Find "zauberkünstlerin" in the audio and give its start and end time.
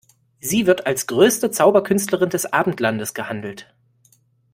1.51-2.31